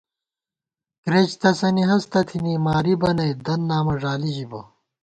کرېچ 1.03 1.31
تسَنی 1.41 1.83
ہستہ 1.89 2.21
تھنی، 2.27 2.53
مارِبہ 2.65 3.09
نئ 3.17 3.31
دَن 3.45 3.61
نامہ 3.69 3.93
ݫالَئ 4.01 4.31
ژِبہ 4.35 4.61